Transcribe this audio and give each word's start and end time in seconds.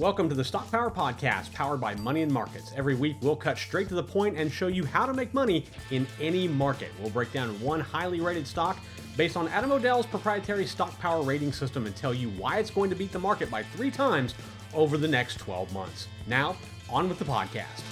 Welcome 0.00 0.30
to 0.30 0.34
the 0.34 0.42
Stock 0.42 0.70
Power 0.70 0.90
Podcast, 0.90 1.52
powered 1.52 1.78
by 1.78 1.94
Money 1.96 2.22
and 2.22 2.32
Markets. 2.32 2.72
Every 2.74 2.94
week, 2.94 3.16
we'll 3.20 3.36
cut 3.36 3.58
straight 3.58 3.86
to 3.88 3.94
the 3.94 4.02
point 4.02 4.38
and 4.38 4.50
show 4.50 4.68
you 4.68 4.82
how 4.82 5.04
to 5.04 5.12
make 5.12 5.34
money 5.34 5.66
in 5.90 6.06
any 6.18 6.48
market. 6.48 6.88
We'll 6.98 7.10
break 7.10 7.34
down 7.34 7.60
one 7.60 7.80
highly 7.80 8.22
rated 8.22 8.46
stock 8.46 8.78
based 9.18 9.36
on 9.36 9.46
Adam 9.48 9.72
O'Dell's 9.72 10.06
proprietary 10.06 10.64
stock 10.64 10.98
power 11.00 11.20
rating 11.20 11.52
system 11.52 11.84
and 11.84 11.94
tell 11.94 12.14
you 12.14 12.30
why 12.30 12.60
it's 12.60 12.70
going 12.70 12.88
to 12.88 12.96
beat 12.96 13.12
the 13.12 13.18
market 13.18 13.50
by 13.50 13.62
three 13.62 13.90
times 13.90 14.34
over 14.72 14.96
the 14.96 15.06
next 15.06 15.36
12 15.36 15.70
months. 15.74 16.08
Now, 16.26 16.56
on 16.88 17.06
with 17.06 17.18
the 17.18 17.26
podcast. 17.26 17.82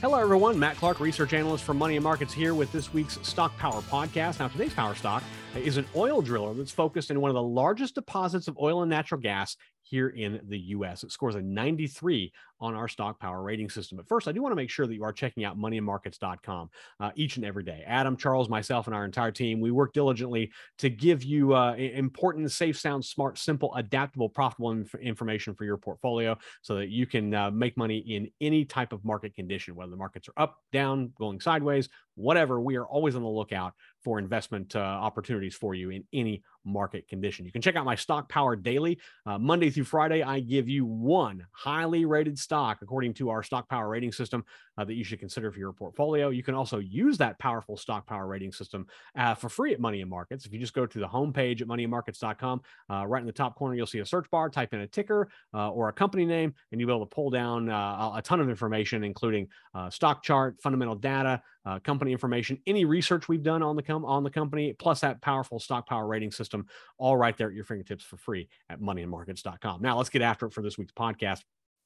Hello, 0.00 0.18
everyone. 0.18 0.58
Matt 0.58 0.76
Clark, 0.76 1.00
research 1.00 1.34
analyst 1.34 1.64
for 1.64 1.74
Money 1.74 1.96
and 1.96 2.04
Markets, 2.04 2.32
here 2.32 2.54
with 2.54 2.72
this 2.72 2.94
week's 2.94 3.18
Stock 3.28 3.54
Power 3.58 3.82
podcast. 3.82 4.38
Now, 4.38 4.48
today's 4.48 4.72
power 4.72 4.94
stock 4.94 5.22
is 5.54 5.76
an 5.76 5.86
oil 5.94 6.20
driller 6.20 6.54
that's 6.54 6.72
focused 6.72 7.10
in 7.10 7.20
one 7.20 7.30
of 7.30 7.34
the 7.34 7.42
largest 7.42 7.94
deposits 7.94 8.48
of 8.48 8.58
oil 8.58 8.82
and 8.82 8.90
natural 8.90 9.20
gas 9.20 9.56
here 9.88 10.08
in 10.08 10.40
the 10.48 10.58
US. 10.58 11.04
It 11.04 11.12
scores 11.12 11.36
a 11.36 11.42
93 11.42 12.32
on 12.60 12.74
our 12.74 12.88
stock 12.88 13.20
power 13.20 13.42
rating 13.42 13.68
system. 13.68 13.96
But 13.96 14.08
first, 14.08 14.26
I 14.28 14.32
do 14.32 14.42
want 14.42 14.52
to 14.52 14.56
make 14.56 14.70
sure 14.70 14.86
that 14.86 14.94
you 14.94 15.04
are 15.04 15.12
checking 15.12 15.44
out 15.44 15.58
moneyandmarkets.com 15.58 16.70
uh, 17.00 17.10
each 17.14 17.36
and 17.36 17.44
every 17.44 17.62
day. 17.62 17.84
Adam, 17.86 18.16
Charles, 18.16 18.48
myself, 18.48 18.86
and 18.86 18.96
our 18.96 19.04
entire 19.04 19.30
team, 19.30 19.60
we 19.60 19.70
work 19.70 19.92
diligently 19.92 20.50
to 20.78 20.88
give 20.88 21.22
you 21.22 21.54
uh, 21.54 21.74
important, 21.74 22.50
safe, 22.50 22.78
sound, 22.78 23.04
smart, 23.04 23.38
simple, 23.38 23.74
adaptable, 23.74 24.28
profitable 24.28 24.72
inf- 24.72 24.94
information 24.96 25.54
for 25.54 25.64
your 25.64 25.76
portfolio 25.76 26.36
so 26.62 26.74
that 26.76 26.88
you 26.88 27.06
can 27.06 27.34
uh, 27.34 27.50
make 27.50 27.76
money 27.76 27.98
in 27.98 28.28
any 28.40 28.64
type 28.64 28.92
of 28.92 29.04
market 29.04 29.34
condition, 29.34 29.74
whether 29.74 29.90
the 29.90 29.96
markets 29.96 30.28
are 30.28 30.42
up, 30.42 30.56
down, 30.72 31.12
going 31.18 31.40
sideways, 31.40 31.88
whatever. 32.14 32.60
We 32.60 32.76
are 32.76 32.86
always 32.86 33.14
on 33.14 33.22
the 33.22 33.28
lookout 33.28 33.74
for 34.02 34.18
investment 34.18 34.74
uh, 34.74 34.78
opportunities 34.78 35.54
for 35.54 35.74
you 35.74 35.90
in 35.90 36.04
any 36.12 36.42
market 36.66 37.08
condition. 37.08 37.46
You 37.46 37.52
can 37.52 37.62
check 37.62 37.76
out 37.76 37.84
my 37.84 37.94
Stock 37.94 38.28
Power 38.28 38.56
Daily. 38.56 38.98
Uh, 39.24 39.38
Monday 39.38 39.70
through 39.70 39.84
Friday, 39.84 40.22
I 40.22 40.40
give 40.40 40.68
you 40.68 40.84
one 40.84 41.46
highly 41.52 42.04
rated 42.04 42.38
stock 42.38 42.78
according 42.82 43.14
to 43.14 43.30
our 43.30 43.42
Stock 43.42 43.68
Power 43.68 43.88
rating 43.88 44.12
system 44.12 44.44
uh, 44.76 44.84
that 44.84 44.94
you 44.94 45.04
should 45.04 45.20
consider 45.20 45.50
for 45.50 45.58
your 45.58 45.72
portfolio. 45.72 46.30
You 46.30 46.42
can 46.42 46.54
also 46.54 46.78
use 46.78 47.16
that 47.18 47.38
powerful 47.38 47.76
Stock 47.76 48.06
Power 48.06 48.26
rating 48.26 48.52
system 48.52 48.86
uh, 49.16 49.34
for 49.34 49.48
free 49.48 49.72
at 49.72 49.80
Money 49.80 50.00
and 50.00 50.10
Markets. 50.10 50.44
If 50.44 50.52
you 50.52 50.58
just 50.58 50.74
go 50.74 50.84
to 50.84 50.98
the 50.98 51.06
homepage 51.06 51.62
at 51.62 51.68
moneyandmarkets.com, 51.68 52.60
uh, 52.90 53.06
right 53.06 53.20
in 53.20 53.26
the 53.26 53.32
top 53.32 53.56
corner, 53.56 53.74
you'll 53.74 53.86
see 53.86 54.00
a 54.00 54.06
search 54.06 54.28
bar, 54.30 54.50
type 54.50 54.74
in 54.74 54.80
a 54.80 54.86
ticker 54.86 55.28
uh, 55.54 55.70
or 55.70 55.88
a 55.88 55.92
company 55.92 56.26
name, 56.26 56.52
and 56.72 56.80
you'll 56.80 56.88
be 56.88 56.94
able 56.94 57.06
to 57.06 57.14
pull 57.14 57.30
down 57.30 57.70
uh, 57.70 58.12
a 58.16 58.22
ton 58.22 58.40
of 58.40 58.50
information, 58.50 59.04
including 59.04 59.48
stock 59.90 60.22
chart, 60.22 60.56
fundamental 60.60 60.94
data, 60.94 61.40
company 61.84 62.12
information, 62.12 62.58
any 62.66 62.84
research 62.84 63.28
we've 63.28 63.42
done 63.42 63.62
on 63.62 63.76
the, 63.76 63.82
com- 63.82 64.04
on 64.04 64.24
the 64.24 64.30
company, 64.30 64.74
plus 64.78 65.00
that 65.00 65.20
powerful 65.20 65.60
Stock 65.60 65.86
Power 65.86 66.06
rating 66.06 66.30
system 66.30 66.46
system, 66.46 66.66
all 66.98 67.16
right 67.16 67.36
there 67.36 67.48
at 67.48 67.54
your 67.54 67.64
fingertips 67.64 68.04
for 68.04 68.16
free 68.16 68.48
at 68.70 68.80
moneyandmarkets.com. 68.80 69.82
Now, 69.82 69.96
let's 69.96 70.10
get 70.10 70.22
after 70.22 70.46
it 70.46 70.52
for 70.52 70.62
this 70.62 70.78
week's 70.78 70.92
podcast. 70.92 71.42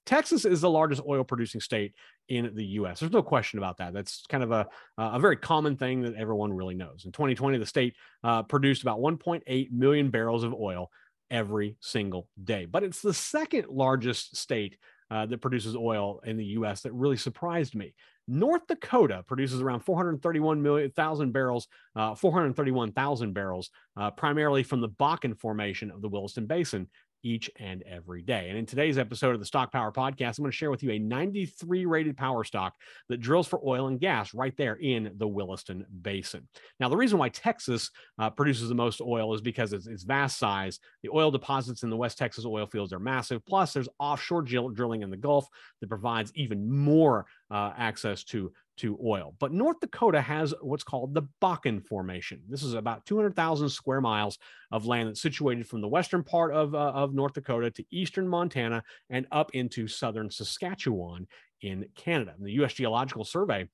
Texas 0.06 0.44
is 0.44 0.60
the 0.62 0.70
largest 0.70 1.02
oil 1.06 1.24
producing 1.24 1.60
state 1.60 1.94
in 2.28 2.54
the 2.54 2.64
US. 2.64 3.00
There's 3.00 3.12
no 3.12 3.22
question 3.22 3.58
about 3.58 3.78
that. 3.78 3.92
That's 3.92 4.24
kind 4.28 4.42
of 4.42 4.50
a, 4.50 4.66
a 4.98 5.20
very 5.20 5.36
common 5.36 5.76
thing 5.76 6.02
that 6.02 6.14
everyone 6.14 6.52
really 6.52 6.74
knows. 6.74 7.04
In 7.04 7.12
2020, 7.12 7.58
the 7.58 7.66
state 7.66 7.94
uh, 8.24 8.42
produced 8.42 8.82
about 8.82 8.98
1.8 8.98 9.72
million 9.72 10.10
barrels 10.10 10.42
of 10.42 10.54
oil 10.54 10.90
every 11.30 11.76
single 11.80 12.28
day, 12.42 12.64
but 12.64 12.82
it's 12.82 13.02
the 13.02 13.14
second 13.14 13.66
largest 13.68 14.36
state 14.36 14.76
uh, 15.10 15.26
that 15.26 15.40
produces 15.40 15.76
oil 15.76 16.20
in 16.24 16.36
the 16.36 16.44
US 16.44 16.82
that 16.82 16.92
really 16.92 17.16
surprised 17.16 17.74
me. 17.74 17.94
North 18.30 18.68
Dakota 18.68 19.24
produces 19.26 19.60
around 19.60 19.80
431,000 19.80 21.32
barrels, 21.32 21.66
uh, 21.96 22.14
431,000 22.14 23.32
barrels, 23.32 23.70
uh, 23.96 24.12
primarily 24.12 24.62
from 24.62 24.80
the 24.80 24.88
Bakken 24.88 25.36
formation 25.36 25.90
of 25.90 26.00
the 26.00 26.08
Williston 26.08 26.46
Basin 26.46 26.86
each 27.22 27.50
and 27.58 27.82
every 27.82 28.22
day. 28.22 28.48
And 28.48 28.58
in 28.58 28.66
today's 28.66 28.98
episode 28.98 29.34
of 29.34 29.40
the 29.40 29.46
Stock 29.46 29.72
Power 29.72 29.92
Podcast, 29.92 30.38
I'm 30.38 30.44
going 30.44 30.50
to 30.50 30.56
share 30.56 30.70
with 30.70 30.82
you 30.82 30.92
a 30.92 30.98
93 30.98 31.86
rated 31.86 32.16
power 32.16 32.44
stock 32.44 32.74
that 33.08 33.20
drills 33.20 33.46
for 33.46 33.60
oil 33.64 33.88
and 33.88 34.00
gas 34.00 34.34
right 34.34 34.56
there 34.56 34.76
in 34.76 35.12
the 35.16 35.28
Williston 35.28 35.84
Basin. 36.02 36.48
Now, 36.78 36.88
the 36.88 36.96
reason 36.96 37.18
why 37.18 37.28
Texas 37.28 37.90
uh, 38.18 38.30
produces 38.30 38.68
the 38.68 38.74
most 38.74 39.00
oil 39.00 39.34
is 39.34 39.40
because 39.40 39.72
it's, 39.72 39.86
its 39.86 40.04
vast 40.04 40.38
size. 40.38 40.78
The 41.02 41.10
oil 41.10 41.30
deposits 41.30 41.82
in 41.82 41.90
the 41.90 41.96
West 41.96 42.18
Texas 42.18 42.44
oil 42.44 42.66
fields 42.66 42.92
are 42.92 42.98
massive. 42.98 43.44
Plus, 43.44 43.72
there's 43.72 43.88
offshore 43.98 44.42
drilling 44.42 45.02
in 45.02 45.10
the 45.10 45.16
Gulf 45.16 45.46
that 45.80 45.88
provides 45.88 46.32
even 46.34 46.70
more 46.70 47.26
uh, 47.50 47.72
access 47.76 48.24
to 48.24 48.52
to 48.80 48.98
oil. 49.04 49.34
But 49.38 49.52
North 49.52 49.78
Dakota 49.80 50.22
has 50.22 50.54
what's 50.62 50.84
called 50.84 51.12
the 51.12 51.24
Bakken 51.42 51.86
Formation. 51.86 52.40
This 52.48 52.62
is 52.62 52.72
about 52.72 53.04
200,000 53.04 53.68
square 53.68 54.00
miles 54.00 54.38
of 54.72 54.86
land 54.86 55.08
that's 55.08 55.20
situated 55.20 55.66
from 55.66 55.82
the 55.82 55.88
western 55.88 56.22
part 56.22 56.54
of, 56.54 56.74
uh, 56.74 56.78
of 56.78 57.12
North 57.12 57.34
Dakota 57.34 57.70
to 57.72 57.84
eastern 57.90 58.26
Montana 58.26 58.82
and 59.10 59.26
up 59.32 59.50
into 59.52 59.86
southern 59.86 60.30
Saskatchewan 60.30 61.26
in 61.60 61.86
Canada. 61.94 62.32
And 62.34 62.46
the 62.46 62.52
U.S. 62.52 62.72
Geological 62.72 63.24
Survey 63.24 63.68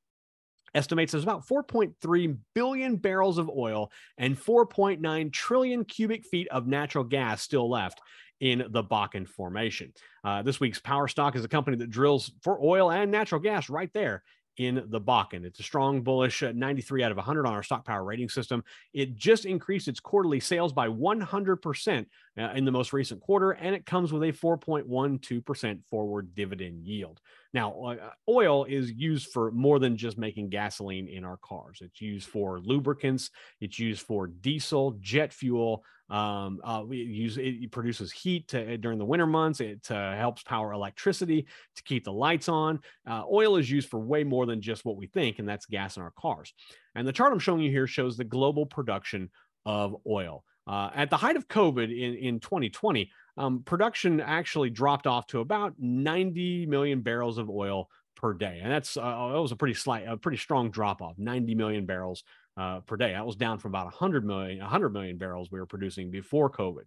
estimates 0.75 1.13
there's 1.13 1.23
about 1.23 1.47
4.3 1.47 2.37
billion 2.53 2.97
barrels 2.97 3.39
of 3.39 3.49
oil 3.49 3.93
and 4.19 4.37
4.9 4.37 5.33
trillion 5.33 5.85
cubic 5.85 6.27
feet 6.27 6.49
of 6.49 6.67
natural 6.67 7.05
gas 7.05 7.43
still 7.43 7.71
left 7.71 8.01
in 8.41 8.65
the 8.71 8.83
Bakken 8.83 9.29
Formation. 9.29 9.93
Uh, 10.25 10.43
this 10.43 10.59
week's 10.59 10.81
Power 10.81 11.07
Stock 11.07 11.37
is 11.37 11.45
a 11.45 11.49
company 11.49 11.77
that 11.77 11.91
drills 11.91 12.33
for 12.43 12.61
oil 12.61 12.91
and 12.91 13.13
natural 13.13 13.41
gas 13.41 13.71
right 13.71 13.91
there 13.95 14.25
in 14.57 14.85
the 14.89 15.01
Bakken. 15.01 15.45
It's 15.45 15.61
a 15.61 15.63
strong 15.63 16.03
bullish 16.03 16.43
uh, 16.43 16.53
93 16.55 17.03
out 17.03 17.11
of 17.11 17.17
100 17.17 17.47
on 17.47 17.53
our 17.53 17.63
stock 17.63 17.85
power 17.85 18.05
rating 18.05 18.29
system. 18.29 18.65
It 18.93 19.17
just 19.17 19.45
increased 19.45 19.89
its 19.89 20.01
quarterly 20.01 20.41
sales 20.41 20.73
by 20.73 20.89
100% 20.89 22.07
uh, 22.39 22.51
in 22.55 22.65
the 22.65 22.71
most 22.71 22.93
recent 22.93 23.21
quarter, 23.21 23.53
and 23.53 23.75
it 23.75 23.87
comes 23.87 24.13
with 24.13 24.23
a 24.23 24.33
4.12% 24.33 25.85
forward 25.89 26.35
dividend 26.35 26.87
yield. 26.87 27.21
Now, 27.55 27.73
uh, 27.83 28.11
oil 28.29 28.65
is 28.65 28.93
used 28.93 29.33
for 29.33 29.51
more 29.51 29.79
than 29.79 29.97
just 29.97 30.19
making 30.19 30.51
gasoline 30.51 31.09
in 31.09 31.25
our 31.25 31.39
cars. 31.39 31.79
It's 31.81 32.01
used 32.01 32.29
for 32.29 32.61
lubricants. 32.61 33.31
It's 33.61 33.79
used 33.79 34.03
for 34.03 34.27
diesel, 34.27 34.99
jet 35.01 35.33
fuel. 35.33 35.83
Um, 36.09 36.61
uh, 36.63 36.85
we 36.87 36.99
use 36.99 37.37
it 37.37 37.73
produces 37.73 38.13
heat 38.13 38.49
to, 38.49 38.77
during 38.79 38.99
the 38.99 39.05
winter 39.05 39.27
months. 39.27 39.61
It 39.61 39.91
uh, 39.91 40.15
helps 40.15 40.43
power 40.43 40.73
electricity 40.73 41.47
to 41.75 41.83
keep 41.83 42.05
the 42.05 42.13
lights 42.13 42.49
on. 42.49 42.81
Uh, 43.07 43.23
oil 43.31 43.57
is 43.57 43.71
used 43.71 43.89
for 43.89 43.99
way 43.99 44.23
more 44.23 44.47
than 44.47 44.61
just 44.61 44.85
what 44.85 44.97
we 44.97 45.07
think, 45.07 45.39
and 45.39 45.49
that's 45.49 45.67
gas 45.67 45.97
in 45.97 46.03
our 46.03 46.13
cars. 46.13 46.53
And 46.95 47.09
the 47.09 47.13
chart 47.13 47.33
I'm 47.33 47.39
showing 47.39 47.63
you 47.63 47.71
here 47.71 47.87
shows 47.87 48.17
the 48.17 48.25
global 48.25 48.67
production 48.67 49.31
of 49.65 49.97
oil. 50.07 50.45
Uh, 50.67 50.91
at 50.95 51.11
the 51.11 51.17
height 51.17 51.37
of 51.37 51.49
COVID 51.49 51.85
in, 51.85 52.15
in 52.15 52.41
2020, 52.41 53.11
um, 53.37 53.63
production 53.65 54.21
actually 54.21 54.71
dropped 54.71 55.07
off 55.07 55.27
to 55.29 55.41
about 55.41 55.75
90 55.79 56.67
million 56.67 57.03
barrels 57.03 57.39
of 57.39 57.49
oil 57.49 57.89
per 58.17 58.33
day, 58.33 58.61
and 58.63 58.73
that's 58.73 58.97
uh, 58.97 59.31
that 59.33 59.41
was 59.41 59.53
a 59.53 59.57
pretty 59.57 59.75
slight, 59.75 60.09
a 60.09 60.17
pretty 60.17 60.39
strong 60.39 60.71
drop 60.71 61.03
off, 61.03 61.19
90 61.19 61.55
million 61.55 61.87
barrels 61.87 62.25
uh, 62.57 62.81
per 62.81 62.97
day. 62.97 63.13
That 63.13 63.27
was 63.27 63.37
down 63.37 63.59
from 63.59 63.73
about 63.73 63.85
100 63.87 64.25
million, 64.25 64.59
100 64.59 64.89
million 64.89 65.19
barrels 65.19 65.51
we 65.51 65.61
were 65.61 65.67
producing 65.67 66.11
before 66.11 66.51
COVID. 66.51 66.85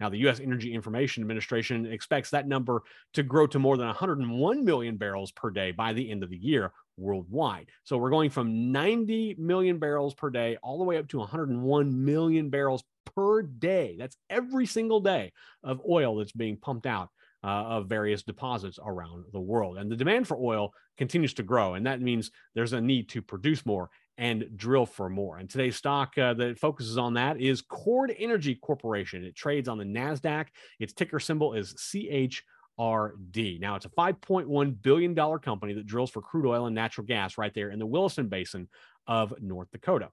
Now, 0.00 0.08
the 0.08 0.18
U.S. 0.18 0.40
Energy 0.40 0.74
Information 0.74 1.22
Administration 1.22 1.86
expects 1.86 2.30
that 2.30 2.48
number 2.48 2.82
to 3.14 3.22
grow 3.22 3.46
to 3.46 3.58
more 3.58 3.76
than 3.76 3.86
101 3.86 4.64
million 4.64 4.96
barrels 4.96 5.30
per 5.30 5.50
day 5.50 5.70
by 5.70 5.92
the 5.92 6.10
end 6.10 6.22
of 6.22 6.30
the 6.30 6.36
year 6.36 6.72
worldwide. 6.96 7.68
So 7.84 7.96
we're 7.96 8.10
going 8.10 8.30
from 8.30 8.72
90 8.72 9.36
million 9.38 9.78
barrels 9.78 10.14
per 10.14 10.30
day 10.30 10.56
all 10.62 10.78
the 10.78 10.84
way 10.84 10.98
up 10.98 11.08
to 11.08 11.18
101 11.18 12.04
million 12.04 12.50
barrels 12.50 12.84
per 13.14 13.42
day. 13.42 13.96
That's 13.98 14.16
every 14.30 14.66
single 14.66 15.00
day 15.00 15.32
of 15.62 15.80
oil 15.88 16.16
that's 16.16 16.32
being 16.32 16.56
pumped 16.56 16.86
out 16.86 17.10
uh, 17.44 17.46
of 17.46 17.88
various 17.88 18.22
deposits 18.22 18.78
around 18.84 19.24
the 19.32 19.40
world. 19.40 19.78
And 19.78 19.90
the 19.90 19.96
demand 19.96 20.28
for 20.28 20.36
oil 20.36 20.72
continues 20.96 21.34
to 21.34 21.42
grow. 21.42 21.74
And 21.74 21.86
that 21.86 22.00
means 22.00 22.30
there's 22.54 22.72
a 22.72 22.80
need 22.80 23.08
to 23.10 23.22
produce 23.22 23.66
more 23.66 23.90
and 24.18 24.56
drill 24.56 24.86
for 24.86 25.08
more. 25.08 25.38
And 25.38 25.48
today's 25.48 25.76
stock 25.76 26.16
uh, 26.18 26.34
that 26.34 26.58
focuses 26.58 26.98
on 26.98 27.14
that 27.14 27.40
is 27.40 27.62
Chord 27.62 28.14
Energy 28.16 28.54
Corporation. 28.54 29.24
It 29.24 29.34
trades 29.34 29.68
on 29.68 29.78
the 29.78 29.84
NASDAQ. 29.84 30.46
Its 30.78 30.92
ticker 30.92 31.18
symbol 31.18 31.54
is 31.54 31.74
CHRD. 32.78 33.60
Now, 33.60 33.76
it's 33.76 33.86
a 33.86 33.90
$5.1 33.90 34.82
billion 34.82 35.14
company 35.40 35.74
that 35.74 35.86
drills 35.86 36.10
for 36.10 36.22
crude 36.22 36.46
oil 36.46 36.66
and 36.66 36.74
natural 36.74 37.06
gas 37.06 37.38
right 37.38 37.52
there 37.54 37.70
in 37.70 37.78
the 37.78 37.86
Williston 37.86 38.28
Basin 38.28 38.68
of 39.06 39.34
North 39.40 39.70
Dakota. 39.72 40.10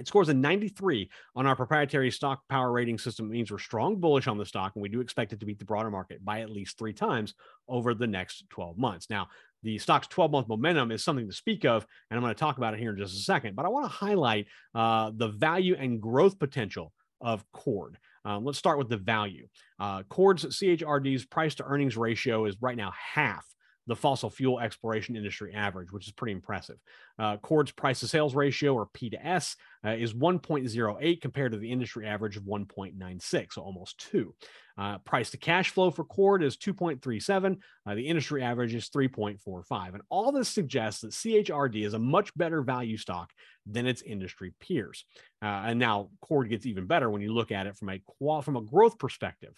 It 0.00 0.06
scores 0.06 0.30
a 0.30 0.34
93 0.34 1.10
on 1.36 1.46
our 1.46 1.54
proprietary 1.54 2.10
stock 2.10 2.40
power 2.48 2.72
rating 2.72 2.98
system. 2.98 3.26
It 3.26 3.32
means 3.32 3.50
we're 3.50 3.58
strong 3.58 3.96
bullish 3.96 4.26
on 4.26 4.38
the 4.38 4.46
stock, 4.46 4.72
and 4.74 4.82
we 4.82 4.88
do 4.88 5.00
expect 5.00 5.34
it 5.34 5.40
to 5.40 5.46
beat 5.46 5.58
the 5.58 5.66
broader 5.66 5.90
market 5.90 6.24
by 6.24 6.40
at 6.40 6.48
least 6.48 6.78
three 6.78 6.94
times 6.94 7.34
over 7.68 7.92
the 7.92 8.06
next 8.06 8.44
12 8.48 8.78
months. 8.78 9.10
Now, 9.10 9.28
the 9.62 9.78
stock's 9.78 10.06
12 10.06 10.32
month 10.32 10.48
momentum 10.48 10.92
is 10.92 11.04
something 11.04 11.28
to 11.28 11.34
speak 11.34 11.66
of, 11.66 11.86
and 12.10 12.16
I'm 12.16 12.22
going 12.22 12.34
to 12.34 12.40
talk 12.40 12.56
about 12.56 12.72
it 12.72 12.80
here 12.80 12.90
in 12.90 12.96
just 12.96 13.14
a 13.14 13.22
second. 13.22 13.54
But 13.54 13.66
I 13.66 13.68
want 13.68 13.84
to 13.84 13.90
highlight 13.90 14.46
uh, 14.74 15.12
the 15.14 15.28
value 15.28 15.76
and 15.78 16.00
growth 16.00 16.38
potential 16.38 16.92
of 17.20 17.44
Chord. 17.52 17.98
Um, 18.24 18.44
let's 18.44 18.58
start 18.58 18.78
with 18.78 18.88
the 18.88 18.96
value. 18.96 19.48
Uh, 19.80 20.02
Chord's 20.08 20.44
CHRD's 20.44 21.24
price 21.26 21.54
to 21.56 21.64
earnings 21.64 21.96
ratio 21.96 22.46
is 22.46 22.56
right 22.60 22.76
now 22.76 22.92
half 23.14 23.46
the 23.86 23.96
fossil 23.96 24.30
fuel 24.30 24.60
exploration 24.60 25.16
industry 25.16 25.52
average, 25.54 25.92
which 25.92 26.06
is 26.06 26.12
pretty 26.12 26.32
impressive. 26.32 26.76
Uh, 27.18 27.36
Chord's 27.38 27.72
price 27.72 28.00
to 28.00 28.08
sales 28.08 28.34
ratio, 28.34 28.74
or 28.74 28.86
P 28.86 29.10
to 29.10 29.26
S, 29.26 29.56
uh, 29.84 29.90
is 29.90 30.14
1.08 30.14 31.20
compared 31.20 31.52
to 31.52 31.58
the 31.58 31.70
industry 31.70 32.06
average 32.06 32.36
of 32.36 32.44
1.96, 32.44 33.52
so 33.52 33.62
almost 33.62 33.98
two. 33.98 34.34
Uh, 34.78 34.98
price 34.98 35.30
to 35.30 35.36
cash 35.36 35.70
flow 35.70 35.90
for 35.90 36.04
Chord 36.04 36.42
is 36.42 36.56
2.37. 36.56 37.58
Uh, 37.86 37.94
the 37.94 38.06
industry 38.06 38.42
average 38.42 38.74
is 38.74 38.88
3.45. 38.88 39.94
And 39.94 40.02
all 40.08 40.32
this 40.32 40.48
suggests 40.48 41.02
that 41.02 41.10
CHRD 41.10 41.84
is 41.84 41.94
a 41.94 41.98
much 41.98 42.34
better 42.36 42.62
value 42.62 42.96
stock 42.96 43.30
than 43.66 43.86
its 43.86 44.02
industry 44.02 44.54
peers. 44.60 45.04
Uh, 45.42 45.64
and 45.66 45.78
now 45.78 46.08
Chord 46.20 46.48
gets 46.48 46.66
even 46.66 46.86
better 46.86 47.10
when 47.10 47.20
you 47.20 47.34
look 47.34 47.52
at 47.52 47.66
it 47.66 47.76
from 47.76 47.90
a 47.90 48.00
from 48.42 48.56
a 48.56 48.62
growth 48.62 48.98
perspective. 48.98 49.54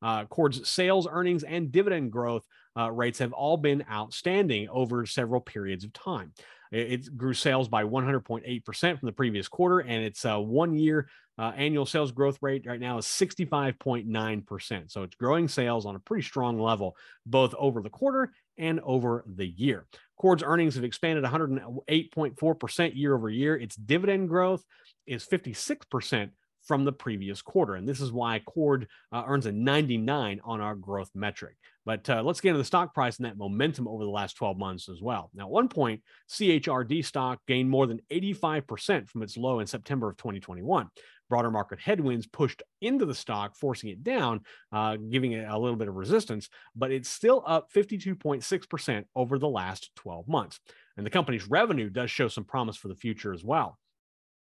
Uh, 0.00 0.24
Chord's 0.26 0.68
sales, 0.68 1.06
earnings, 1.10 1.44
and 1.44 1.70
dividend 1.70 2.10
growth 2.12 2.44
uh, 2.78 2.90
rates 2.90 3.18
have 3.18 3.32
all 3.32 3.56
been 3.56 3.84
outstanding 3.90 4.68
over 4.68 5.06
several 5.06 5.40
periods 5.40 5.84
of 5.84 5.92
time. 5.92 6.32
It, 6.72 7.16
grew 7.18 7.34
sales 7.34 7.68
by 7.68 7.84
100.8% 7.84 8.98
from 8.98 9.06
the 9.06 9.12
previous 9.12 9.46
quarter, 9.46 9.80
and 9.80 10.02
its 10.04 10.24
uh, 10.24 10.38
one 10.38 10.74
year 10.74 11.06
uh, 11.38 11.52
annual 11.54 11.84
sales 11.84 12.12
growth 12.12 12.38
rate 12.40 12.64
right 12.66 12.80
now 12.80 12.96
is 12.96 13.04
65.9%. 13.04 14.90
So 14.90 15.02
it's 15.02 15.14
growing 15.16 15.48
sales 15.48 15.84
on 15.84 15.96
a 15.96 16.00
pretty 16.00 16.22
strong 16.22 16.58
level, 16.58 16.96
both 17.26 17.54
over 17.58 17.82
the 17.82 17.90
quarter 17.90 18.32
and 18.56 18.80
over 18.80 19.24
the 19.26 19.46
year. 19.46 19.86
Chord's 20.16 20.42
earnings 20.42 20.76
have 20.76 20.84
expanded 20.84 21.24
108.4% 21.24 22.96
year 22.96 23.14
over 23.14 23.28
year. 23.28 23.56
Its 23.56 23.76
dividend 23.76 24.28
growth 24.28 24.64
is 25.06 25.26
56% 25.26 26.30
from 26.64 26.84
the 26.84 26.92
previous 26.92 27.42
quarter. 27.42 27.74
And 27.74 27.88
this 27.88 28.00
is 28.00 28.12
why 28.12 28.40
Chord 28.40 28.88
uh, 29.12 29.24
earns 29.26 29.46
a 29.46 29.52
99 29.52 30.40
on 30.44 30.60
our 30.60 30.74
growth 30.74 31.10
metric. 31.14 31.56
But 31.84 32.08
uh, 32.08 32.22
let's 32.22 32.40
get 32.40 32.50
into 32.50 32.58
the 32.58 32.64
stock 32.64 32.94
price 32.94 33.16
and 33.16 33.26
that 33.26 33.36
momentum 33.36 33.88
over 33.88 34.04
the 34.04 34.10
last 34.10 34.36
12 34.36 34.56
months 34.56 34.88
as 34.88 35.02
well. 35.02 35.30
Now, 35.34 35.44
at 35.44 35.50
one 35.50 35.68
point, 35.68 36.02
CHRD 36.30 37.04
stock 37.04 37.40
gained 37.48 37.68
more 37.68 37.86
than 37.86 38.00
85% 38.10 39.08
from 39.08 39.22
its 39.22 39.36
low 39.36 39.58
in 39.58 39.66
September 39.66 40.08
of 40.08 40.16
2021. 40.16 40.88
Broader 41.28 41.50
market 41.50 41.80
headwinds 41.80 42.26
pushed 42.26 42.62
into 42.80 43.06
the 43.06 43.14
stock, 43.14 43.56
forcing 43.56 43.88
it 43.90 44.04
down, 44.04 44.42
uh, 44.70 44.96
giving 44.96 45.32
it 45.32 45.48
a 45.48 45.58
little 45.58 45.76
bit 45.76 45.88
of 45.88 45.94
resistance, 45.94 46.48
but 46.76 46.92
it's 46.92 47.08
still 47.08 47.42
up 47.46 47.72
52.6% 47.74 49.04
over 49.16 49.38
the 49.38 49.48
last 49.48 49.90
12 49.96 50.28
months. 50.28 50.60
And 50.96 51.06
the 51.06 51.10
company's 51.10 51.48
revenue 51.48 51.88
does 51.88 52.10
show 52.10 52.28
some 52.28 52.44
promise 52.44 52.76
for 52.76 52.88
the 52.88 52.94
future 52.94 53.32
as 53.32 53.42
well. 53.42 53.78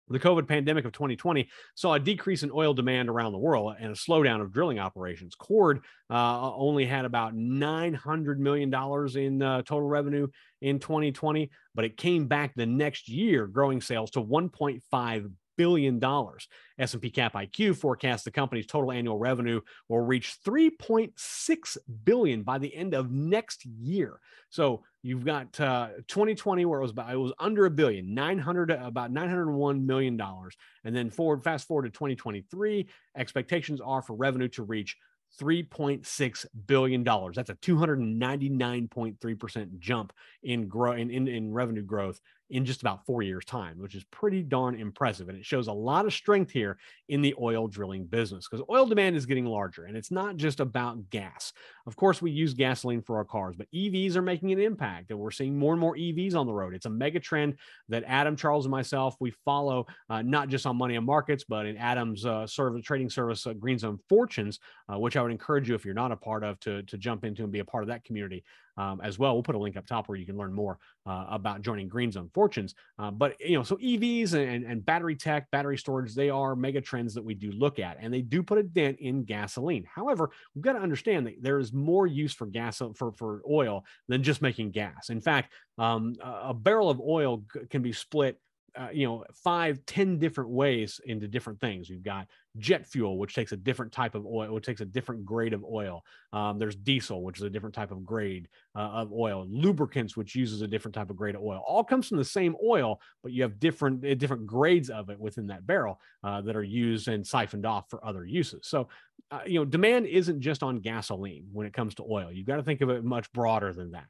The 0.09 0.21
COVID 0.21 0.47
pandemic 0.47 0.85
of 0.85 0.93
2020 0.93 1.49
saw 1.75 1.95
a 1.95 2.01
decrease 2.01 2.45
in 2.45 2.51
oil 2.53 2.75
demand 2.75 3.09
around 3.09 3.33
the 3.33 3.39
world 3.39 3.75
and 3.81 3.91
a 3.91 3.97
slowdown 3.97 4.41
of 4.41 4.53
drilling 4.53 4.79
operations. 4.79 5.35
Chord 5.35 5.81
uh, 6.11 6.55
only 6.55 6.87
had 6.87 7.05
about 7.05 7.35
$900 7.35 8.39
million 8.39 8.73
in 9.17 9.43
uh, 9.43 9.63
total 9.63 9.89
revenue 9.89 10.29
in 10.61 10.79
2020, 10.79 11.51
but 11.75 11.85
it 11.85 11.97
came 11.97 12.29
back 12.29 12.55
the 12.55 12.67
next 12.67 13.09
year, 13.09 13.49
growing 13.49 13.81
sales 13.81 14.11
to 14.13 14.21
1.5 14.23 15.33
billion 15.57 15.99
dollars. 15.99 16.49
S&P 16.79 17.11
Cap 17.11 17.35
IQ 17.35 17.77
forecasts 17.77 18.25
the 18.25 18.31
company's 18.31 18.67
total 18.67 18.93
annual 18.93 19.19
revenue 19.19 19.61
will 19.89 20.01
reach 20.01 20.37
3.6 20.45 21.77
billion 22.05 22.43
by 22.43 22.59
the 22.59 22.75
end 22.75 22.95
of 22.95 23.11
next 23.11 23.65
year. 23.65 24.21
So 24.51 24.85
you've 25.03 25.25
got 25.25 25.59
uh, 25.59 25.89
2020 26.09 26.65
where 26.65 26.81
it 26.81 26.83
was 26.83 26.91
about 26.91 27.13
it 27.13 27.17
was 27.17 27.33
under 27.39 27.67
a 27.67 27.71
billion, 27.71 28.15
900 28.15 28.71
about 28.71 29.11
901 29.11 29.87
million 29.87 30.17
dollars, 30.17 30.57
and 30.85 30.95
then 30.95 31.11
forward 31.11 31.45
fast 31.45 31.67
forward 31.67 31.85
to 31.85 31.91
2023, 31.91 32.89
expectations 33.17 33.81
are 33.81 34.03
for 34.03 34.15
revenue 34.15 34.49
to 34.49 34.63
reach 34.63 34.97
$3.6 35.41 36.47
billion. 36.67 37.05
That's 37.05 37.51
a 37.51 37.55
299.3% 37.55 39.79
jump 39.79 40.13
in, 40.43 40.69
grow, 40.69 40.93
in, 40.93 41.11
in, 41.11 41.29
in 41.29 41.53
revenue 41.53 41.83
growth 41.83 42.19
in 42.51 42.65
just 42.65 42.81
about 42.81 43.05
four 43.05 43.23
years' 43.23 43.45
time, 43.45 43.79
which 43.79 43.95
is 43.95 44.05
pretty 44.05 44.43
darn 44.43 44.75
impressive. 44.75 45.29
And 45.29 45.37
it 45.37 45.45
shows 45.45 45.67
a 45.67 45.73
lot 45.73 46.07
of 46.07 46.13
strength 46.13 46.51
here 46.51 46.79
in 47.09 47.21
the 47.21 47.35
oil 47.41 47.67
drilling 47.67 48.07
business 48.07 48.47
because 48.49 48.65
oil 48.71 48.87
demand 48.87 49.17
is 49.17 49.27
getting 49.27 49.47
larger 49.47 49.85
and 49.85 49.97
it's 49.97 50.11
not 50.11 50.37
just 50.37 50.61
about 50.61 51.11
gas. 51.11 51.53
Of 51.87 51.97
course, 51.97 52.23
we 52.23 52.31
use 52.31 52.55
gasoline 52.55 53.03
for 53.03 53.17
our 53.17 53.25
cars, 53.25 53.57
but 53.57 53.71
EVs 53.73 54.17
are 54.17 54.23
making 54.23 54.53
an 54.53 54.61
impact 54.61 55.11
and 55.11 55.19
we're 55.19 55.31
seeing 55.31 55.59
more 55.59 55.73
and 55.73 55.81
more 55.81 55.97
EVs 55.97 56.37
on 56.37 56.47
the 56.47 56.53
road. 56.53 56.75
It's 56.75 56.87
a 56.87 56.91
mega 56.91 57.19
trend 57.19 57.57
that 57.89 58.05
Adam, 58.07 58.37
Charles, 58.37 58.67
and 58.67 58.71
myself, 58.71 59.17
we 59.19 59.31
follow 59.45 59.87
uh, 60.09 60.23
not 60.23 60.49
just 60.49 60.67
on 60.67 60.77
Money 60.77 60.97
and 60.97 61.07
Markets, 61.07 61.45
but 61.45 61.67
in 61.67 61.77
Adam's 61.77 62.25
uh, 62.25 62.47
service, 62.47 62.85
trading 62.85 63.11
service, 63.11 63.47
uh, 63.47 63.53
Green 63.55 63.79
Zone 63.79 63.99
Fortunes, 64.09 64.61
uh, 64.93 64.99
which 64.99 65.17
I 65.17 65.23
would 65.23 65.33
encourage 65.33 65.69
you, 65.69 65.75
if 65.75 65.85
you're 65.85 65.95
not 65.95 66.13
a 66.13 66.17
part 66.17 66.45
of, 66.45 66.61
to, 66.61 66.83
to 66.85 66.99
jump 66.99 67.25
into 67.25 67.43
and 67.43 67.53
be 67.53 67.61
a 67.61 67.65
part 67.65 67.83
of 67.83 67.89
that 67.89 68.05
community 68.05 68.45
um, 68.77 69.01
as 69.03 69.19
well. 69.19 69.35
We'll 69.35 69.43
put 69.43 69.55
a 69.55 69.59
link 69.59 69.77
up 69.77 69.87
top 69.87 70.09
where 70.09 70.19
you 70.19 70.27
can 70.27 70.37
learn 70.37 70.53
more 70.53 70.79
uh, 71.07 71.27
about 71.31 71.63
joining 71.63 71.89
Green 71.89 72.11
Zone 72.13 72.31
Fortunes. 72.35 72.75
Uh, 72.99 73.11
but 73.11 73.39
you 73.41 73.57
know, 73.57 73.63
so 73.63 73.77
EVs 73.77 74.35
and, 74.35 74.65
and 74.65 74.85
battery 74.85 75.17
tech, 75.17 75.51
battery 75.51 75.79
storage, 75.79 76.15
they 76.15 76.31
are 76.31 76.57
mega 76.57 76.81
trends 76.81 77.15
that 77.15 77.25
we 77.25 77.35
do 77.35 77.51
look 77.53 77.79
at, 77.79 77.97
and 78.01 78.13
they 78.13 78.23
do 78.23 78.43
put 78.43 78.59
a 78.59 78.63
dent 78.63 78.99
in 79.01 79.25
gasoline. 79.25 79.87
However, 79.93 80.31
we've 80.55 80.65
got 80.65 80.75
to 80.75 80.81
understand 80.81 81.27
that 81.27 81.43
there 81.43 81.59
is 81.59 81.73
more 81.73 82.07
use 82.07 82.35
for 82.35 82.47
gas 82.47 82.83
for 82.95 83.13
for 83.13 83.43
oil 83.51 83.85
than 84.09 84.23
just 84.23 84.43
making 84.43 84.71
gas. 84.71 85.11
In 85.11 85.21
fact, 85.21 85.53
um, 85.79 86.15
a 86.23 86.55
barrel 86.55 86.91
of 86.91 87.01
oil 87.01 87.45
can 87.71 87.83
be 87.83 87.93
split 87.93 88.41
uh, 88.77 88.89
you 88.93 89.07
know 89.07 89.25
five 89.33 89.85
ten 89.87 90.19
different 90.19 90.51
ways 90.51 91.01
into 91.07 91.27
different 91.27 91.61
things. 91.61 91.89
You've 91.89 92.03
got 92.03 92.27
jet 92.59 92.87
fuel 92.87 93.19
which 93.19 93.35
takes 93.35 93.53
a 93.53 93.57
different 93.57 93.93
type 93.93 94.15
of 94.15 94.27
oil 94.27 94.53
which 94.53 94.67
takes 94.67 94.81
a 94.81 94.85
different 94.85 95.25
grade 95.25 95.53
of 95.53 95.65
oil. 95.65 96.03
Um, 96.33 96.59
there's 96.59 96.77
diesel 96.77 97.23
which 97.23 97.39
is 97.39 97.43
a 97.43 97.51
different 97.51 97.75
type 97.75 97.91
of 97.91 98.05
grade 98.05 98.49
uh, 98.75 98.81
of 98.81 99.13
oil. 99.13 99.47
Lubricants 99.49 100.17
which 100.17 100.35
uses 100.35 100.63
a 100.63 100.69
different 100.69 100.95
type 100.95 101.11
of 101.11 101.17
grade 101.17 101.35
of 101.35 101.43
oil. 101.43 101.63
All 101.67 101.85
comes 101.85 102.09
from 102.09 102.19
the 102.19 102.25
same 102.25 102.57
oil 102.65 103.01
but 103.23 103.33
you 103.33 103.43
have 103.43 103.59
different 103.59 104.05
uh, 104.05 104.15
different 104.15 104.47
grades 104.47 104.91
of 104.91 105.11
it 105.11 105.19
within 105.19 105.47
that 105.49 105.67
barrel 105.67 106.01
uh, 106.25 106.41
that 106.43 106.57
are 106.57 106.63
used 106.63 107.09
and 107.09 107.27
siphoned 107.27 107.67
off 107.67 107.91
for 107.91 108.05
other 108.05 108.25
uses. 108.25 108.67
So 108.67 108.89
uh, 109.31 109.41
you 109.47 109.59
know 109.59 109.65
demand 109.65 110.07
isn't 110.07 110.41
just 110.41 110.63
on 110.63 110.81
gasoline 110.81 111.47
when 111.53 111.67
it 111.67 111.73
comes 111.73 111.95
to 111.97 112.05
oil. 112.09 112.31
You've 112.33 112.47
got 112.47 112.57
to 112.57 112.63
think 112.63 112.81
of 112.81 112.91
it 112.91 113.05
much 113.05 113.33
broader 113.33 113.73
than 113.73 113.93
that 113.93 114.07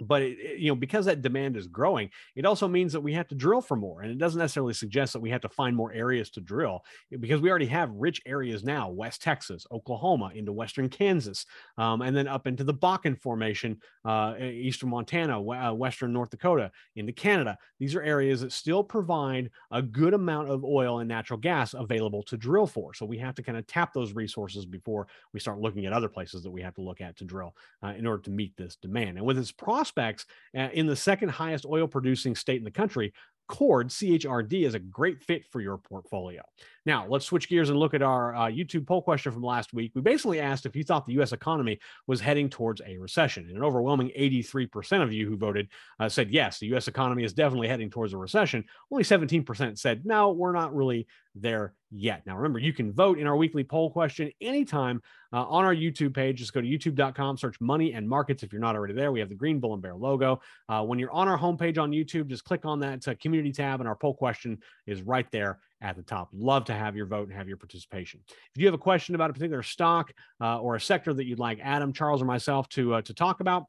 but 0.00 0.22
it, 0.22 0.38
it, 0.38 0.58
you 0.58 0.68
know 0.68 0.74
because 0.74 1.06
that 1.06 1.22
demand 1.22 1.56
is 1.56 1.66
growing 1.66 2.10
it 2.34 2.44
also 2.44 2.68
means 2.68 2.92
that 2.92 3.00
we 3.00 3.12
have 3.12 3.28
to 3.28 3.34
drill 3.34 3.60
for 3.60 3.76
more 3.76 4.02
and 4.02 4.10
it 4.10 4.18
doesn't 4.18 4.38
necessarily 4.38 4.74
suggest 4.74 5.12
that 5.12 5.20
we 5.20 5.30
have 5.30 5.40
to 5.40 5.48
find 5.48 5.74
more 5.74 5.92
areas 5.92 6.30
to 6.30 6.40
drill 6.40 6.84
because 7.20 7.40
we 7.40 7.48
already 7.48 7.66
have 7.66 7.90
rich 7.92 8.20
areas 8.26 8.62
now 8.62 8.88
west 8.88 9.22
texas 9.22 9.66
oklahoma 9.72 10.30
into 10.34 10.52
western 10.52 10.88
kansas 10.88 11.46
um, 11.78 12.02
and 12.02 12.16
then 12.16 12.28
up 12.28 12.46
into 12.46 12.64
the 12.64 12.74
bakken 12.74 13.18
formation 13.20 13.78
uh, 14.04 14.34
eastern 14.38 14.90
montana 14.90 15.38
uh, 15.38 15.72
western 15.72 16.12
north 16.12 16.30
dakota 16.30 16.70
into 16.96 17.12
canada. 17.12 17.56
These 17.78 17.94
are 17.94 18.02
areas 18.02 18.40
that 18.40 18.52
still 18.52 18.84
provide 18.84 19.50
a 19.70 19.82
good 19.82 20.14
amount 20.14 20.50
of 20.50 20.64
oil 20.64 21.00
and 21.00 21.08
natural 21.08 21.38
gas 21.38 21.74
available 21.74 22.22
to 22.24 22.36
drill 22.36 22.66
for 22.66 22.94
so 22.94 23.06
we 23.06 23.18
have 23.18 23.34
to 23.36 23.42
kind 23.42 23.58
of 23.58 23.66
tap 23.66 23.92
those 23.92 24.12
resources 24.12 24.66
before 24.66 25.06
we 25.32 25.40
start 25.40 25.60
looking 25.60 25.86
at 25.86 25.92
other 25.92 26.08
places 26.08 26.42
that 26.42 26.50
we 26.50 26.62
have 26.62 26.74
to 26.74 26.82
look 26.82 27.00
at 27.00 27.16
to 27.16 27.24
drill 27.24 27.54
uh, 27.82 27.88
in 27.96 28.06
order 28.06 28.22
to 28.22 28.30
meet 28.30 28.56
this 28.56 28.76
demand. 28.76 29.16
And 29.16 29.26
with 29.26 29.38
its 29.38 29.52
process 29.52 29.85
prospects 29.86 30.26
uh, 30.56 30.68
in 30.72 30.86
the 30.86 30.96
second 30.96 31.28
highest 31.28 31.64
oil 31.66 31.86
producing 31.86 32.34
state 32.34 32.58
in 32.58 32.64
the 32.64 32.70
country, 32.70 33.12
Chord 33.48 33.90
CHRD 33.90 34.66
is 34.66 34.74
a 34.74 34.80
great 34.80 35.22
fit 35.22 35.44
for 35.44 35.60
your 35.60 35.78
portfolio. 35.78 36.42
Now, 36.84 37.06
let's 37.08 37.24
switch 37.24 37.48
gears 37.48 37.70
and 37.70 37.78
look 37.78 37.94
at 37.94 38.02
our 38.02 38.34
uh, 38.34 38.46
YouTube 38.46 38.88
poll 38.88 39.00
question 39.00 39.30
from 39.30 39.44
last 39.44 39.72
week. 39.72 39.92
We 39.94 40.00
basically 40.00 40.40
asked 40.40 40.66
if 40.66 40.74
you 40.74 40.82
thought 40.82 41.06
the 41.06 41.12
U.S. 41.14 41.30
economy 41.30 41.78
was 42.08 42.20
heading 42.20 42.48
towards 42.48 42.80
a 42.84 42.98
recession. 42.98 43.44
And 43.46 43.56
an 43.56 43.62
overwhelming 43.62 44.10
83% 44.18 45.00
of 45.00 45.12
you 45.12 45.28
who 45.28 45.36
voted 45.36 45.68
uh, 46.00 46.08
said 46.08 46.32
yes, 46.32 46.58
the 46.58 46.66
U.S. 46.68 46.88
economy 46.88 47.22
is 47.22 47.34
definitely 47.34 47.68
heading 47.68 47.88
towards 47.88 48.14
a 48.14 48.18
recession. 48.18 48.64
Only 48.90 49.04
17% 49.04 49.78
said 49.78 50.04
no, 50.04 50.32
we're 50.32 50.52
not 50.52 50.74
really 50.74 51.06
there 51.36 51.74
yet. 51.90 52.22
Now, 52.26 52.36
remember, 52.36 52.58
you 52.58 52.72
can 52.72 52.92
vote 52.92 53.18
in 53.18 53.26
our 53.26 53.36
weekly 53.36 53.64
poll 53.64 53.90
question 53.90 54.30
anytime 54.40 55.00
uh, 55.32 55.44
on 55.44 55.64
our 55.64 55.74
YouTube 55.74 56.14
page. 56.14 56.38
Just 56.38 56.52
go 56.52 56.60
to 56.60 56.66
youtube.com, 56.66 57.36
search 57.36 57.60
money 57.60 57.92
and 57.92 58.08
markets. 58.08 58.42
If 58.42 58.52
you're 58.52 58.60
not 58.60 58.76
already 58.76 58.94
there, 58.94 59.12
we 59.12 59.20
have 59.20 59.28
the 59.28 59.34
green 59.34 59.60
bull 59.60 59.74
and 59.74 59.82
bear 59.82 59.94
logo. 59.94 60.40
Uh, 60.68 60.82
when 60.82 60.98
you're 60.98 61.12
on 61.12 61.28
our 61.28 61.38
homepage 61.38 61.78
on 61.78 61.90
YouTube, 61.90 62.28
just 62.28 62.44
click 62.44 62.64
on 62.64 62.80
that 62.80 63.06
uh, 63.06 63.14
community 63.20 63.52
tab, 63.52 63.80
and 63.80 63.88
our 63.88 63.96
poll 63.96 64.14
question 64.14 64.58
is 64.86 65.02
right 65.02 65.30
there 65.30 65.58
at 65.80 65.96
the 65.96 66.02
top. 66.02 66.28
Love 66.32 66.64
to 66.64 66.74
have 66.74 66.96
your 66.96 67.06
vote 67.06 67.28
and 67.28 67.36
have 67.36 67.48
your 67.48 67.56
participation. 67.56 68.20
If 68.54 68.60
you 68.60 68.66
have 68.66 68.74
a 68.74 68.78
question 68.78 69.14
about 69.14 69.30
a 69.30 69.32
particular 69.32 69.62
stock 69.62 70.12
uh, 70.40 70.58
or 70.58 70.76
a 70.76 70.80
sector 70.80 71.12
that 71.14 71.26
you'd 71.26 71.38
like 71.38 71.60
Adam, 71.62 71.92
Charles, 71.92 72.22
or 72.22 72.24
myself 72.24 72.68
to 72.70 72.94
uh, 72.94 73.02
to 73.02 73.14
talk 73.14 73.40
about, 73.40 73.66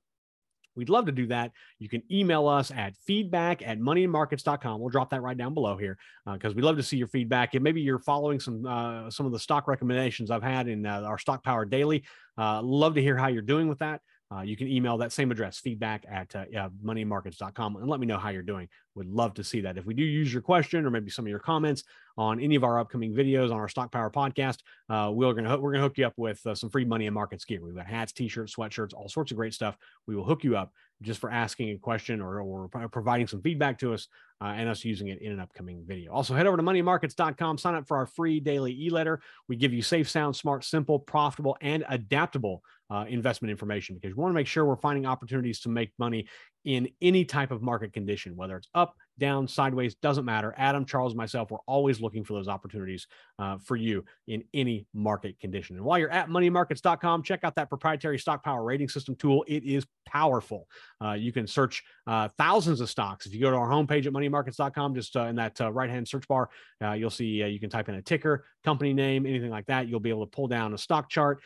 We'd 0.78 0.90
love 0.90 1.08
to 1.08 1.12
do 1.12 1.28
that. 1.28 1.52
You 1.80 1.90
can 1.90 2.04
email 2.12 2.48
us 2.48 2.72
at 2.72 2.96
feedback 2.96 3.62
at 3.68 3.80
moneyandmarkets.com. 3.80 4.80
We'll 4.80 4.90
drop 4.90 5.10
that 5.10 5.22
right 5.22 5.38
down 5.38 5.54
below 5.54 5.76
here 5.76 5.98
because 6.32 6.54
uh, 6.54 6.56
we 6.56 6.62
love 6.62 6.78
to 6.78 6.84
see 6.84 6.98
your 6.98 7.08
feedback. 7.08 7.56
And 7.56 7.64
maybe 7.64 7.82
you're 7.82 8.00
following 8.00 8.40
some 8.40 8.66
uh, 8.66 9.10
some 9.10 9.26
of 9.26 9.32
the 9.32 9.40
stock 9.40 9.68
recommendations 9.68 10.32
I've 10.32 10.44
had 10.44 10.68
in 10.68 10.86
uh, 10.86 11.02
our 11.02 11.18
Stock 11.18 11.44
Power 11.44 11.66
Daily. 11.66 12.04
Uh, 12.38 12.62
love 12.62 12.94
to 12.96 13.02
hear 13.02 13.18
how 13.18 13.28
you're 13.28 13.42
doing 13.42 13.68
with 13.68 13.80
that. 13.80 14.02
Uh, 14.36 14.42
you 14.42 14.58
can 14.58 14.68
email 14.68 14.98
that 14.98 15.14
same 15.14 15.32
address, 15.32 15.60
feedback 15.60 16.06
at 16.12 16.36
uh, 16.36 16.44
yeah, 16.52 16.68
moneymarkets.com, 16.84 17.78
and 17.78 17.88
let 17.88 18.00
me 18.00 18.06
know 18.06 18.18
how 18.18 18.30
you're 18.30 18.42
doing. 18.42 18.68
Would 18.96 19.08
love 19.08 19.34
to 19.36 19.44
see 19.44 19.62
that. 19.62 19.78
If 19.78 19.86
we 19.86 19.94
do 19.94 20.04
use 20.04 20.34
your 20.34 20.42
question 20.42 20.86
or 20.86 20.90
maybe 20.90 21.10
some 21.10 21.26
of 21.26 21.30
your 21.30 21.40
comments 21.40 21.84
on 22.18 22.40
any 22.42 22.56
of 22.56 22.64
our 22.64 22.80
upcoming 22.80 23.14
videos 23.14 23.52
on 23.52 23.58
our 23.58 23.70
Stock 23.70 23.92
Power 23.92 24.12
podcast, 24.12 24.58
uh, 24.90 25.12
we're 25.14 25.34
gonna 25.34 25.58
we're 25.58 25.72
gonna 25.72 25.84
hook 25.84 25.98
you 25.98 26.06
up 26.06 26.16
with 26.18 26.46
uh, 26.46 26.56
some 26.56 26.70
free 26.70 26.84
money 26.84 27.06
and 27.08 27.14
markets 27.14 27.46
gear. 27.46 27.64
We've 27.64 27.76
got 27.76 27.88
hats, 27.88 28.12
t-shirts, 28.12 28.56
sweatshirts, 28.56 28.94
all 28.94 29.08
sorts 29.08 29.32
of 29.32 29.38
great 29.38 29.54
stuff. 29.54 29.78
We 30.08 30.16
will 30.16 30.26
hook 30.26 30.44
you 30.44 30.58
up 30.58 30.74
just 31.02 31.20
for 31.22 31.30
asking 31.30 31.70
a 31.70 31.78
question 31.78 32.22
or, 32.22 32.42
or 32.42 32.68
providing 32.90 33.28
some 33.28 33.42
feedback 33.42 33.78
to 33.80 33.94
us 33.94 34.08
uh, 34.42 34.54
and 34.56 34.70
us 34.70 34.86
using 34.86 35.08
it 35.08 35.22
in 35.22 35.32
an 35.32 35.40
upcoming 35.40 35.84
video. 35.86 36.12
Also, 36.12 36.36
head 36.36 36.48
over 36.48 36.58
to 36.58 36.64
moneymarkets.com, 36.64 37.58
sign 37.58 37.76
up 37.76 37.88
for 37.88 37.98
our 37.98 38.06
free 38.06 38.40
daily 38.40 38.74
e 38.74 38.90
letter. 38.90 39.22
We 39.48 39.56
give 39.56 39.74
you 39.74 39.82
safe, 39.82 40.10
sound, 40.10 40.36
smart, 40.36 40.64
simple, 40.64 41.00
profitable, 41.00 41.58
and 41.62 41.84
adaptable 41.90 42.64
uh, 42.90 43.06
investment 43.08 43.52
information 43.52 43.96
because 43.96 44.16
we 44.16 44.22
want 44.22 44.32
to 44.32 44.36
make 44.36 44.48
sure 44.48 44.66
we're 44.66 44.78
finding 44.78 45.06
opportunities 45.06 45.60
to 45.62 45.70
make 45.70 45.92
money 45.98 46.28
in 46.68 46.90
any 47.02 47.24
type 47.24 47.52
of 47.52 47.62
market 47.62 47.94
condition, 47.94 48.36
whether 48.36 48.58
it's 48.58 48.68
up, 48.74 48.96
down, 49.18 49.48
sideways, 49.48 49.96
doesn't 49.96 50.26
matter. 50.26 50.54
Adam, 50.58 50.86
Charles, 50.86 51.16
myself, 51.16 51.50
we're 51.50 51.58
always 51.66 52.02
looking 52.02 52.24
for 52.24 52.34
those 52.34 52.50
opportunities 52.50 53.08
uh, 53.40 53.58
for 53.58 53.76
you 53.76 54.04
in 54.28 54.44
any 54.54 54.86
market 54.94 55.40
condition. 55.40 55.78
And 55.78 55.86
while 55.86 55.98
you're 55.98 56.12
at 56.12 56.28
moneymarkets.com, 56.28 57.24
check 57.24 57.44
out 57.44 57.56
that 57.56 57.70
proprietary 57.70 58.20
stock 58.20 58.44
power 58.44 58.64
rating 58.64 58.90
system 58.90 59.16
tool. 59.16 59.46
It 59.48 59.64
is 59.64 59.86
powerful. 60.06 60.68
Uh, 61.04 61.14
you 61.14 61.32
can 61.32 61.48
search 61.48 61.84
uh, 62.06 62.28
thousands 62.38 62.82
of 62.82 62.90
stocks. 62.90 63.26
If 63.26 63.34
you 63.34 63.40
go 63.40 63.50
to 63.50 63.58
our 63.58 63.70
homepage 63.70 64.06
at 64.06 64.14
moneymarkets.com, 64.30 64.96
just 64.96 65.16
uh, 65.16 65.24
in 65.24 65.36
that 65.36 65.60
uh, 65.62 65.72
right 65.72 65.90
hand 65.90 66.08
search 66.08 66.28
bar, 66.28 66.50
uh, 66.84 66.94
you'll 66.94 67.10
see 67.10 67.26
you 67.26 67.60
can 67.60 67.70
type 67.70 67.90
in 67.90 67.96
a 67.96 68.02
ticker, 68.02 68.46
company 68.64 68.94
name, 68.94 69.26
anything 69.26 69.50
like 69.50 69.66
that. 69.68 69.88
You'll 69.88 70.00
be 70.00 70.10
able 70.10 70.26
to 70.26 70.32
pull 70.32 70.48
down 70.48 70.74
a 70.74 70.78
stock 70.78 71.10
chart. 71.10 71.42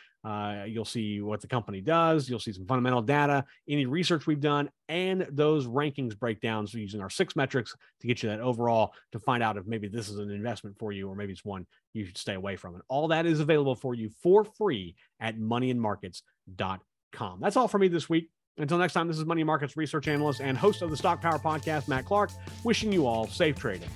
You'll 0.66 0.84
see 0.84 1.20
what 1.20 1.40
the 1.40 1.48
company 1.48 1.80
does. 1.80 2.28
You'll 2.28 2.38
see 2.38 2.52
some 2.52 2.66
fundamental 2.66 3.02
data, 3.02 3.44
any 3.68 3.86
research 3.86 4.26
we've 4.26 4.40
done, 4.40 4.70
and 4.88 5.26
those 5.30 5.66
rankings 5.66 6.18
breakdowns 6.18 6.74
using 6.74 7.00
our 7.00 7.10
six 7.10 7.34
metrics 7.34 7.74
to 8.00 8.06
get 8.06 8.22
you 8.22 8.28
that 8.28 8.40
overall 8.40 8.94
to 9.12 9.18
find 9.18 9.42
out 9.42 9.56
if 9.56 9.66
maybe 9.66 9.88
this 9.88 10.08
is 10.08 10.18
an 10.18 10.30
investment 10.30 10.78
for 10.78 10.92
you 10.92 11.08
or 11.08 11.16
maybe 11.16 11.32
it's 11.32 11.44
one 11.44 11.66
you 11.92 12.04
should 12.04 12.18
stay 12.18 12.34
away 12.34 12.56
from. 12.56 12.74
And 12.74 12.82
all 12.88 13.08
that 13.08 13.26
is 13.26 13.40
available 13.40 13.74
for 13.74 13.94
you 13.94 14.10
for 14.22 14.44
free 14.44 14.94
at 15.20 15.38
moneyandmarkets.com. 15.38 17.40
That's 17.40 17.56
all 17.56 17.68
for 17.68 17.78
me 17.78 17.88
this 17.88 18.08
week. 18.08 18.30
Until 18.58 18.76
next 18.76 18.92
time, 18.92 19.08
this 19.08 19.18
is 19.18 19.24
Money 19.24 19.44
Markets 19.44 19.78
research 19.78 20.08
analyst 20.08 20.40
and 20.40 20.58
host 20.58 20.82
of 20.82 20.90
the 20.90 20.96
Stock 20.96 21.22
Power 21.22 21.38
Podcast, 21.38 21.88
Matt 21.88 22.04
Clark, 22.04 22.30
wishing 22.64 22.92
you 22.92 23.06
all 23.06 23.26
safe 23.26 23.56
trading. 23.56 23.88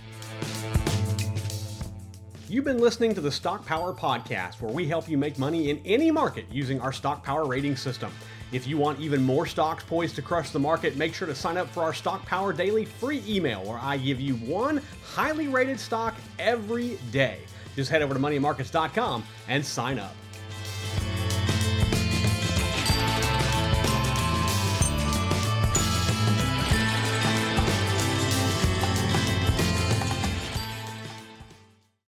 You've 2.49 2.65
been 2.65 2.79
listening 2.79 3.15
to 3.15 3.21
the 3.21 3.31
Stock 3.31 3.67
Power 3.67 3.93
Podcast, 3.93 4.63
where 4.63 4.73
we 4.73 4.87
help 4.87 5.11
you 5.11 5.19
make 5.19 5.39
money 5.39 5.69
in 5.69 5.81
any 5.85 6.11
market 6.11 6.47
using 6.51 6.81
our 6.81 6.93
Stock 6.93 7.23
Power 7.23 7.45
rating 7.45 7.77
system. 7.77 8.11
If 8.51 8.67
you 8.67 8.79
want 8.79 8.99
even 8.99 9.23
more 9.23 9.45
stocks 9.45 9.85
poised 9.85 10.15
to 10.15 10.23
crush 10.23 10.51
the 10.51 10.59
market, 10.59 10.97
make 10.97 11.13
sure 11.13 11.27
to 11.27 11.35
sign 11.35 11.59
up 11.59 11.69
for 11.69 11.83
our 11.83 11.93
Stock 11.93 12.25
Power 12.25 12.55
Daily 12.55 12.87
free 12.87 13.23
email, 13.29 13.63
where 13.65 13.79
I 13.79 13.99
give 13.99 14.21
you 14.21 14.37
one 14.37 14.81
highly 15.05 15.49
rated 15.49 15.79
stock 15.79 16.15
every 16.39 16.99
day. 17.11 17.41
Just 17.75 17.91
head 17.91 18.01
over 18.01 18.15
to 18.15 18.21
moneymarkets.com 18.21 19.23
and 19.49 19.67
sign 19.67 19.99
up. 19.99 20.15